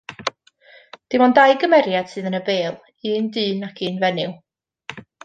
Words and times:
Dim 1.15 1.23
ond 1.25 1.35
dau 1.39 1.53
gymeriad 1.63 2.09
sydd 2.13 2.29
yn 2.31 2.37
y 2.39 2.41
bale, 2.47 2.71
un 3.19 3.29
dyn 3.37 3.69
ac 3.69 3.85
un 3.91 4.01
fenyw. 4.05 4.35